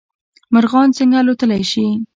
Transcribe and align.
مرغان 0.53 0.89
څنګه 0.97 1.17
الوتلی 1.19 1.63
شي؟ 1.71 1.85